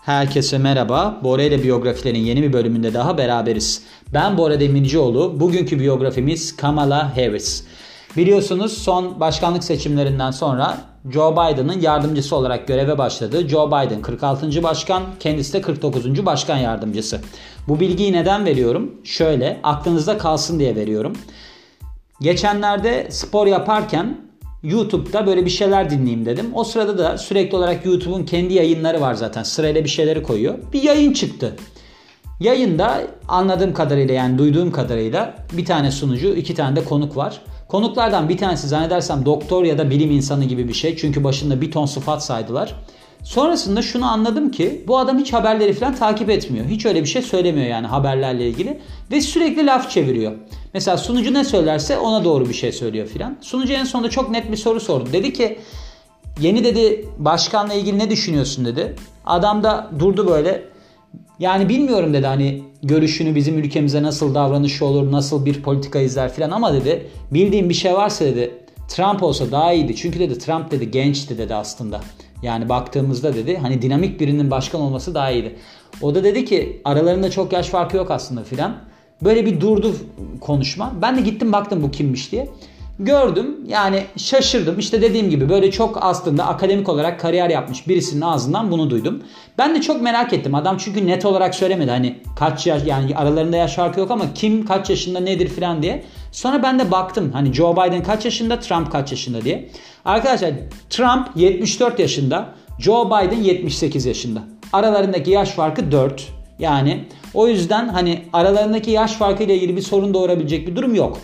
[0.00, 1.20] Herkese merhaba.
[1.22, 3.82] Bora ile biyografilerin yeni bir bölümünde daha beraberiz.
[4.14, 5.40] Ben Bora Demircioğlu.
[5.40, 7.64] Bugünkü biyografimiz Kamala Harris.
[8.16, 10.78] Biliyorsunuz son başkanlık seçimlerinden sonra
[11.12, 13.48] Joe Biden'ın yardımcısı olarak göreve başladı.
[13.48, 14.62] Joe Biden 46.
[14.62, 16.26] başkan, kendisi de 49.
[16.26, 17.20] başkan yardımcısı.
[17.68, 18.94] Bu bilgiyi neden veriyorum?
[19.04, 21.12] Şöyle, aklınızda kalsın diye veriyorum.
[22.20, 24.29] Geçenlerde spor yaparken
[24.62, 26.50] YouTube'da böyle bir şeyler dinleyeyim dedim.
[26.54, 29.42] O sırada da sürekli olarak YouTube'un kendi yayınları var zaten.
[29.42, 30.54] Sırayla bir şeyleri koyuyor.
[30.72, 31.56] Bir yayın çıktı.
[32.40, 37.40] Yayında anladığım kadarıyla yani duyduğum kadarıyla bir tane sunucu, iki tane de konuk var.
[37.68, 40.96] Konuklardan bir tanesi zannedersem doktor ya da bilim insanı gibi bir şey.
[40.96, 42.74] Çünkü başında bir ton sıfat saydılar.
[43.24, 46.66] Sonrasında şunu anladım ki bu adam hiç haberleri falan takip etmiyor.
[46.66, 48.80] Hiç öyle bir şey söylemiyor yani haberlerle ilgili.
[49.10, 50.32] Ve sürekli laf çeviriyor.
[50.74, 53.36] Mesela sunucu ne söylerse ona doğru bir şey söylüyor filan.
[53.40, 55.08] Sunucu en sonunda çok net bir soru sordu.
[55.12, 55.58] Dedi ki
[56.40, 58.96] yeni dedi başkanla ilgili ne düşünüyorsun dedi.
[59.26, 60.62] Adam da durdu böyle.
[61.38, 66.50] Yani bilmiyorum dedi hani görüşünü bizim ülkemize nasıl davranışı olur, nasıl bir politika izler filan
[66.50, 68.50] ama dedi bildiğim bir şey varsa dedi
[68.88, 69.96] Trump olsa daha iyiydi.
[69.96, 72.00] Çünkü dedi Trump dedi gençti dedi aslında.
[72.42, 75.56] Yani baktığımızda dedi hani dinamik birinin başkan olması daha iyiydi.
[76.02, 78.76] O da dedi ki aralarında çok yaş farkı yok aslında filan.
[79.24, 79.96] Böyle bir durdu
[80.40, 80.92] konuşma.
[81.02, 82.48] Ben de gittim baktım bu kimmiş diye.
[83.02, 84.78] Gördüm yani şaşırdım.
[84.78, 89.22] İşte dediğim gibi böyle çok aslında akademik olarak kariyer yapmış birisinin ağzından bunu duydum.
[89.58, 90.54] Ben de çok merak ettim.
[90.54, 91.90] Adam çünkü net olarak söylemedi.
[91.90, 96.04] Hani kaç yaş yani aralarında yaş farkı yok ama kim kaç yaşında nedir filan diye.
[96.32, 99.68] Sonra ben de baktım hani Joe Biden kaç yaşında Trump kaç yaşında diye.
[100.04, 100.50] Arkadaşlar
[100.90, 104.42] Trump 74 yaşında Joe Biden 78 yaşında.
[104.72, 106.28] Aralarındaki yaş farkı 4.
[106.58, 111.18] Yani o yüzden hani aralarındaki yaş farkı ile ilgili bir sorun doğurabilecek bir durum yok.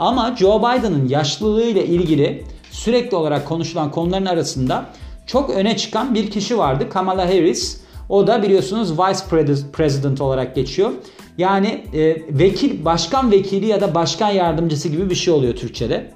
[0.00, 4.86] Ama Joe Biden'ın yaşlılığı ile ilgili sürekli olarak konuşulan konuların arasında
[5.26, 6.88] çok öne çıkan bir kişi vardı.
[6.90, 7.80] Kamala Harris.
[8.08, 10.90] O da biliyorsunuz Vice President olarak geçiyor.
[11.38, 16.10] Yani e, vekil, başkan vekili ya da başkan yardımcısı gibi bir şey oluyor Türkçe'de.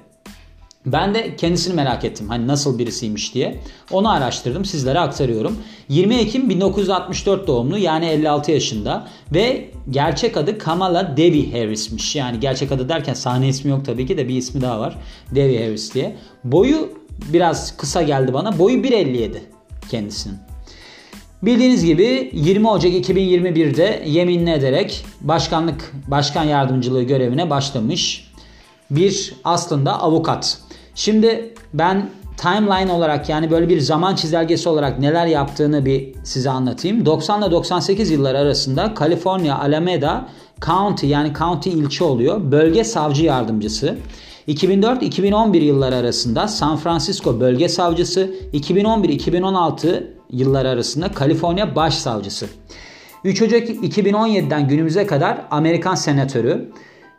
[0.85, 2.29] Ben de kendisini merak ettim.
[2.29, 3.59] Hani nasıl birisiymiş diye.
[3.91, 4.65] Onu araştırdım.
[4.65, 5.57] Sizlere aktarıyorum.
[5.89, 12.15] 20 Ekim 1964 doğumlu yani 56 yaşında ve gerçek adı Kamala Devi Harris'miş.
[12.15, 14.95] Yani gerçek adı derken sahne ismi yok tabii ki de bir ismi daha var.
[15.35, 16.15] Devi Harris diye.
[16.43, 16.89] Boyu
[17.33, 18.59] biraz kısa geldi bana.
[18.59, 19.37] Boyu 1.57
[19.89, 20.37] kendisinin.
[21.43, 28.31] Bildiğiniz gibi 20 Ocak 2021'de yeminli ederek başkanlık başkan yardımcılığı görevine başlamış
[28.91, 30.64] bir aslında avukat.
[30.95, 37.05] Şimdi ben timeline olarak yani böyle bir zaman çizelgesi olarak neler yaptığını bir size anlatayım.
[37.05, 40.27] 90 ile 98 yıllar arasında California Alameda
[40.65, 42.51] County yani county ilçe oluyor.
[42.51, 43.97] Bölge savcı yardımcısı.
[44.47, 52.47] 2004-2011 yıllar arasında San Francisco bölge savcısı, 2011-2016 yıllar arasında Kaliforniya başsavcısı.
[53.23, 56.71] 3 Ocak 2017'den günümüze kadar Amerikan senatörü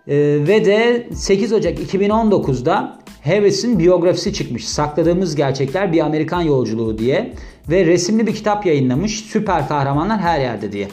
[0.09, 4.69] ve de 8 Ocak 2019'da Harris'in biyografisi çıkmış.
[4.69, 7.35] Sakladığımız Gerçekler Bir Amerikan Yolculuğu diye
[7.69, 9.21] ve resimli bir kitap yayınlamış.
[9.21, 10.89] Süper kahramanlar her yerde diye.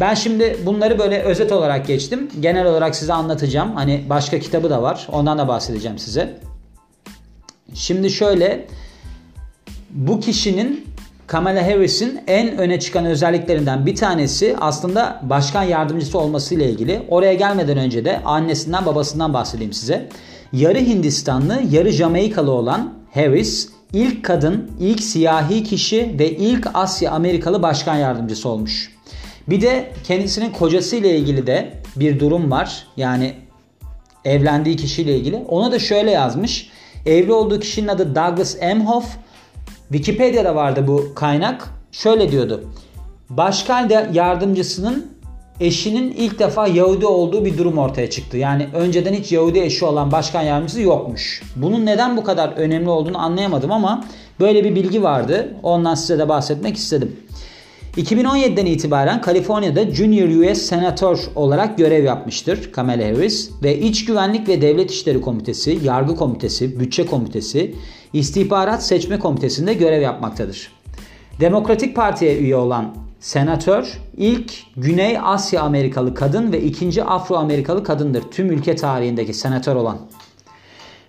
[0.00, 2.28] Ben şimdi bunları böyle özet olarak geçtim.
[2.40, 3.72] Genel olarak size anlatacağım.
[3.76, 5.08] Hani başka kitabı da var.
[5.12, 6.40] Ondan da bahsedeceğim size.
[7.74, 8.66] Şimdi şöyle
[9.90, 10.84] bu kişinin
[11.30, 17.02] Kamala Harris'in en öne çıkan özelliklerinden bir tanesi aslında başkan yardımcısı olması ile ilgili.
[17.08, 20.08] Oraya gelmeden önce de annesinden babasından bahsedeyim size.
[20.52, 27.62] Yarı Hindistanlı, yarı Jamaikalı olan Harris ilk kadın, ilk siyahi kişi ve ilk Asya Amerikalı
[27.62, 28.96] başkan yardımcısı olmuş.
[29.48, 32.86] Bir de kendisinin kocası ile ilgili de bir durum var.
[32.96, 33.34] Yani
[34.24, 35.36] evlendiği kişiyle ilgili.
[35.36, 36.70] Ona da şöyle yazmış.
[37.06, 39.16] Evli olduğu kişinin adı Douglas Emhoff.
[39.92, 41.68] Wikipedia'da vardı bu kaynak.
[41.92, 42.64] Şöyle diyordu.
[43.30, 45.06] Başkan yardımcısının
[45.60, 48.36] eşinin ilk defa Yahudi olduğu bir durum ortaya çıktı.
[48.36, 51.42] Yani önceden hiç Yahudi eşi olan başkan yardımcısı yokmuş.
[51.56, 54.04] Bunun neden bu kadar önemli olduğunu anlayamadım ama
[54.40, 55.54] böyle bir bilgi vardı.
[55.62, 57.16] Ondan size de bahsetmek istedim.
[57.96, 64.62] 2017'den itibaren Kaliforniya'da Junior US Senatör olarak görev yapmıştır Kamala Harris ve İç Güvenlik ve
[64.62, 67.74] Devlet İşleri Komitesi, Yargı Komitesi, Bütçe Komitesi,
[68.12, 70.72] İstihbarat Seçme Komitesi'nde görev yapmaktadır.
[71.40, 78.22] Demokratik Parti'ye üye olan senatör ilk Güney Asya Amerikalı kadın ve ikinci Afro Amerikalı kadındır
[78.22, 79.98] tüm ülke tarihindeki senatör olan.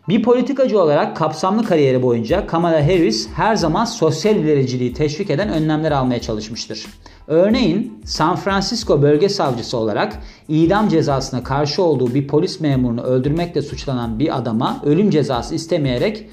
[0.07, 5.91] Bir politikacı olarak kapsamlı kariyeri boyunca Kamala Harris her zaman sosyal ilericiliği teşvik eden önlemler
[5.91, 6.85] almaya çalışmıştır.
[7.27, 14.19] Örneğin San Francisco bölge savcısı olarak idam cezasına karşı olduğu bir polis memurunu öldürmekle suçlanan
[14.19, 16.29] bir adama ölüm cezası istemeyerek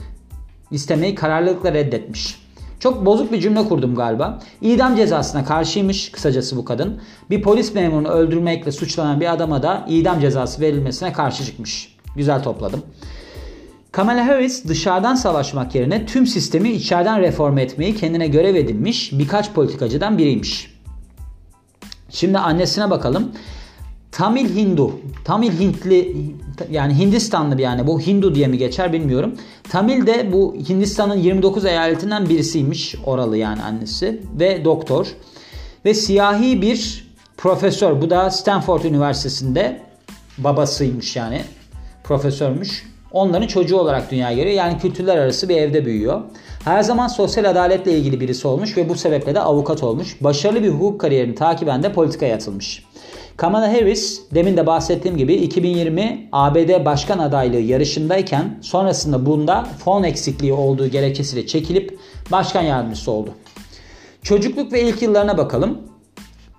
[0.71, 2.49] istemeyi kararlılıkla reddetmiş.
[2.81, 4.39] Çok bozuk bir cümle kurdum galiba.
[4.61, 7.01] İdam cezasına karşıymış kısacası bu kadın.
[7.31, 11.97] Bir polis memurunu öldürmekle suçlanan bir adama da idam cezası verilmesine karşı çıkmış.
[12.17, 12.83] Güzel topladım.
[13.93, 20.19] Kamala Harris dışarıdan savaşmak yerine tüm sistemi içeriden reform etmeyi kendine görev edinmiş birkaç politikacıdan
[20.19, 20.75] biriymiş.
[22.11, 23.33] Şimdi annesine bakalım.
[24.13, 26.17] Tamil Hindu, Tamil Hintli
[26.71, 29.35] yani Hindistanlı bir yani bu Hindu diye mi geçer bilmiyorum.
[29.71, 35.07] Tamil de bu Hindistan'ın 29 eyaletinden birisiymiş oralı yani annesi ve doktor.
[35.85, 39.81] Ve siyahi bir profesör bu da Stanford Üniversitesi'nde
[40.39, 41.43] babasıymış yani
[42.05, 42.87] profesörmüş.
[43.13, 44.55] Onların çocuğu olarak dünyaya geliyor.
[44.55, 46.21] Yani kültürler arası bir evde büyüyor.
[46.65, 50.17] Her zaman sosyal adaletle ilgili birisi olmuş ve bu sebeple de avukat olmuş.
[50.21, 52.85] Başarılı bir hukuk kariyerini takiben de politikaya atılmış.
[53.37, 60.53] Kamala Harris demin de bahsettiğim gibi 2020 ABD başkan adaylığı yarışındayken sonrasında bunda fon eksikliği
[60.53, 61.99] olduğu gerekçesiyle çekilip
[62.33, 63.31] başkan yardımcısı oldu.
[64.23, 65.79] Çocukluk ve ilk yıllarına bakalım.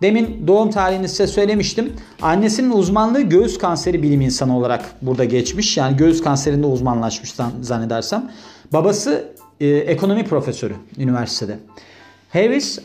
[0.02, 1.94] Demin doğum tarihini size söylemiştim.
[2.22, 5.78] Annesinin uzmanlığı göğüs kanseri bilim insanı olarak burada geçmiş.
[5.78, 8.32] Yani göğüs kanserinde uzmanlaşmış zannedersem.
[8.74, 11.60] Babası e, ekonomi profesörü üniversitede.
[12.34, 12.80] Harris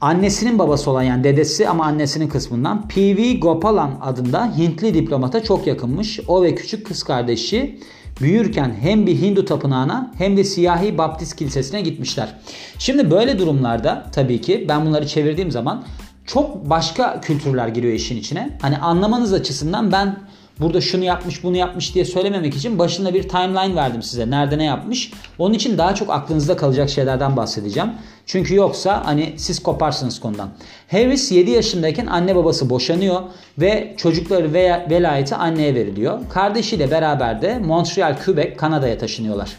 [0.00, 3.34] annesinin babası olan yani dedesi ama annesinin kısmından P.V.
[3.34, 6.20] Gopalan adında Hintli diplomata çok yakınmış.
[6.28, 7.78] O ve küçük kız kardeşi
[8.20, 12.34] büyürken hem bir Hindu tapınağına hem de siyahi Baptist kilisesine gitmişler.
[12.78, 15.84] Şimdi böyle durumlarda tabii ki ben bunları çevirdiğim zaman
[16.32, 18.58] çok başka kültürler giriyor işin içine.
[18.62, 20.18] Hani anlamanız açısından ben
[20.60, 24.30] burada şunu yapmış bunu yapmış diye söylememek için başında bir timeline verdim size.
[24.30, 25.12] Nerede ne yapmış.
[25.38, 27.90] Onun için daha çok aklınızda kalacak şeylerden bahsedeceğim.
[28.26, 30.48] Çünkü yoksa hani siz koparsınız konudan.
[30.90, 33.20] Harris 7 yaşındayken anne babası boşanıyor
[33.58, 36.18] ve çocukları ve velayeti anneye veriliyor.
[36.32, 39.56] Kardeşiyle beraber de Montreal, Quebec, Kanada'ya taşınıyorlar.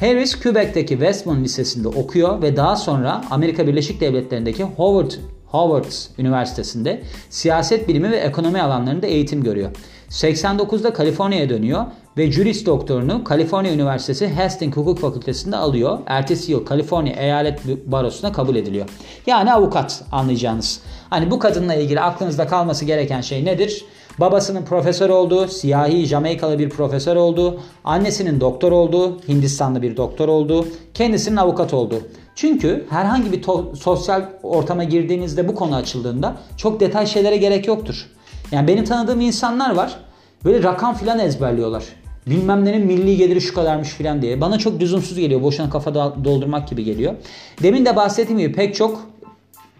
[0.00, 5.10] Harris Quebec'teki Westmont Lisesi'nde okuyor ve daha sonra Amerika Birleşik Devletleri'ndeki Howard
[5.54, 9.70] Howard Üniversitesi'nde siyaset bilimi ve ekonomi alanlarında eğitim görüyor.
[10.10, 11.84] 89'da Kaliforniya'ya dönüyor
[12.16, 15.98] ve Juris doktorunu Kaliforniya Üniversitesi Hastings Hukuk Fakültesi'nde alıyor.
[16.06, 18.88] Ertesi yıl Kaliforniya Eyalet Barosu'na kabul ediliyor.
[19.26, 20.80] Yani avukat anlayacağınız.
[21.10, 23.84] Hani bu kadınla ilgili aklınızda kalması gereken şey nedir?
[24.20, 30.66] Babasının profesör olduğu, siyahi Jamaikalı bir profesör olduğu, annesinin doktor olduğu, Hindistanlı bir doktor olduğu,
[30.94, 32.00] kendisinin avukat olduğu.
[32.34, 33.42] Çünkü herhangi bir
[33.76, 38.10] sosyal ortama girdiğinizde bu konu açıldığında çok detay şeylere gerek yoktur.
[38.52, 39.96] Yani benim tanıdığım insanlar var.
[40.44, 41.84] Böyle rakam filan ezberliyorlar.
[42.26, 44.40] Bilmem nenin milli geliri şu kadarmış filan diye.
[44.40, 45.42] Bana çok lüzumsuz geliyor.
[45.42, 47.14] Boşuna kafa doldurmak gibi geliyor.
[47.62, 49.06] Demin de bahsettiğim gibi pek çok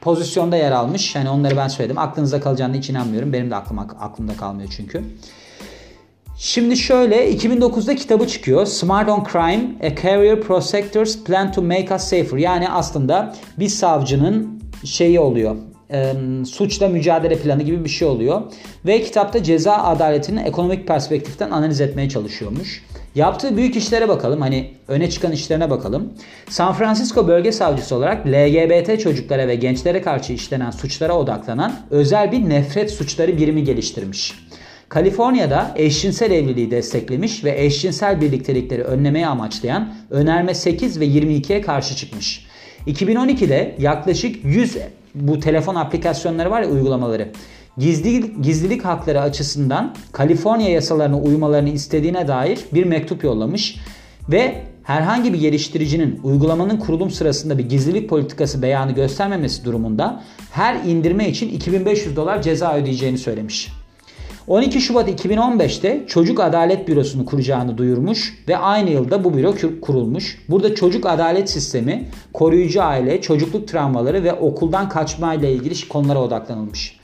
[0.01, 1.15] pozisyonda yer almış.
[1.15, 1.99] Yani onları ben söyledim.
[1.99, 3.33] Aklınızda kalacağını hiç inanmıyorum.
[3.33, 5.05] Benim de aklım, aklımda kalmıyor çünkü.
[6.39, 8.67] Şimdi şöyle 2009'da kitabı çıkıyor.
[8.67, 12.39] Smart on Crime, A Career Prosecutor's Plan to Make Us Safer.
[12.39, 15.57] Yani aslında bir savcının şeyi oluyor.
[15.91, 16.13] E,
[16.47, 18.43] suçla mücadele planı gibi bir şey oluyor.
[18.87, 22.85] Ve kitapta ceza adaletini ekonomik perspektiften analiz etmeye çalışıyormuş.
[23.15, 24.41] Yaptığı büyük işlere bakalım.
[24.41, 26.13] Hani öne çıkan işlerine bakalım.
[26.49, 32.49] San Francisco bölge savcısı olarak LGBT çocuklara ve gençlere karşı işlenen suçlara odaklanan özel bir
[32.49, 34.35] nefret suçları birimi geliştirmiş.
[34.95, 42.47] Kaliforniya'da eşcinsel evliliği desteklemiş ve eşcinsel birliktelikleri önlemeye amaçlayan önerme 8 ve 22'ye karşı çıkmış.
[42.87, 44.77] 2012'de yaklaşık 100
[45.15, 47.29] bu telefon aplikasyonları var ya uygulamaları.
[47.79, 53.77] Gizli, gizlilik hakları açısından Kaliforniya yasalarına uymalarını istediğine dair bir mektup yollamış
[54.29, 61.29] ve herhangi bir geliştiricinin uygulamanın kurulum sırasında bir gizlilik politikası beyanı göstermemesi durumunda her indirme
[61.29, 63.84] için 2500 dolar ceza ödeyeceğini söylemiş.
[64.49, 70.39] 12 Şubat 2015'te Çocuk Adalet Bürosu'nu kuracağını duyurmuş ve aynı yılda bu büro kurulmuş.
[70.49, 77.01] Burada çocuk adalet sistemi, koruyucu aile, çocukluk travmaları ve okuldan kaçma ile ilgili konulara odaklanılmış.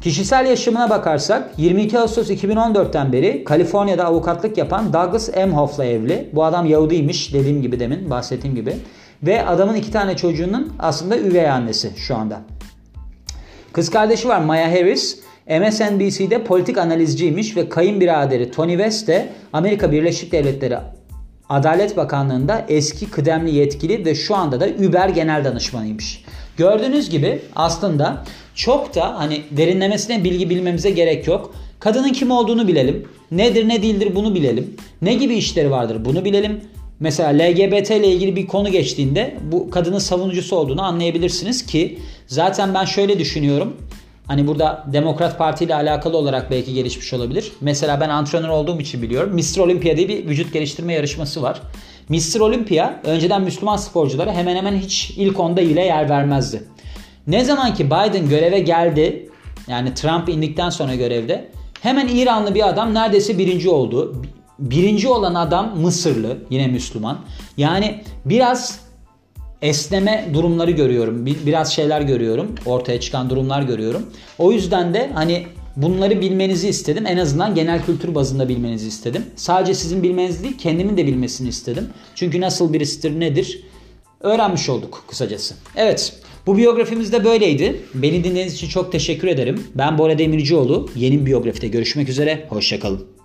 [0.00, 6.30] Kişisel yaşamına bakarsak 22 Ağustos 2014'ten beri Kaliforniya'da avukatlık yapan Douglas Emhoff'la evli.
[6.32, 8.76] Bu adam Yahudiymiş dediğim gibi demin bahsettiğim gibi.
[9.22, 12.40] Ve adamın iki tane çocuğunun aslında üvey annesi şu anda.
[13.72, 15.25] Kız kardeşi var Maya Harris.
[15.50, 20.76] MSNBC'de politik analizciymiş ve kayınbiraderi Tony West de Amerika Birleşik Devletleri
[21.48, 26.24] Adalet Bakanlığı'nda eski kıdemli yetkili ve şu anda da Uber genel danışmanıymış.
[26.56, 28.24] Gördüğünüz gibi aslında
[28.54, 31.54] çok da hani derinlemesine bilgi bilmemize gerek yok.
[31.80, 33.08] Kadının kim olduğunu bilelim.
[33.30, 34.76] Nedir ne değildir bunu bilelim.
[35.02, 36.60] Ne gibi işleri vardır bunu bilelim.
[37.00, 42.84] Mesela LGBT ile ilgili bir konu geçtiğinde bu kadının savunucusu olduğunu anlayabilirsiniz ki zaten ben
[42.84, 43.76] şöyle düşünüyorum.
[44.26, 47.52] Hani burada Demokrat Parti ile alakalı olarak belki gelişmiş olabilir.
[47.60, 49.34] Mesela ben antrenör olduğum için biliyorum.
[49.34, 49.58] Mr.
[49.58, 51.62] Olympia diye bir vücut geliştirme yarışması var.
[52.08, 52.40] Mr.
[52.40, 56.62] Olympia önceden Müslüman sporculara hemen hemen hiç ilk onda ile yer vermezdi.
[57.26, 59.30] Ne zaman ki Biden göreve geldi
[59.68, 61.48] yani Trump indikten sonra görevde
[61.80, 64.22] hemen İranlı bir adam neredeyse birinci oldu.
[64.58, 67.18] Birinci olan adam Mısırlı yine Müslüman.
[67.56, 68.85] Yani biraz
[69.62, 71.26] esneme durumları görüyorum.
[71.26, 72.54] Biraz şeyler görüyorum.
[72.66, 74.02] Ortaya çıkan durumlar görüyorum.
[74.38, 75.46] O yüzden de hani
[75.76, 77.06] bunları bilmenizi istedim.
[77.06, 79.22] En azından genel kültür bazında bilmenizi istedim.
[79.36, 81.88] Sadece sizin bilmeniz değil kendimin de bilmesini istedim.
[82.14, 83.60] Çünkü nasıl birisidir nedir
[84.20, 85.54] öğrenmiş olduk kısacası.
[85.76, 87.82] Evet bu biyografimiz de böyleydi.
[87.94, 89.64] Beni dinlediğiniz için çok teşekkür ederim.
[89.74, 90.90] Ben Bora Demircioğlu.
[90.96, 92.46] Yeni biyografide görüşmek üzere.
[92.48, 93.15] Hoşçakalın.